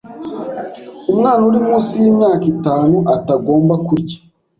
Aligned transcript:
umwana 1.11 1.41
uri 1.49 1.59
munsi 1.67 1.91
y’imyaka 2.03 2.45
itanu 2.55 2.97
atagomba 3.15 3.73
kurya 3.87 4.17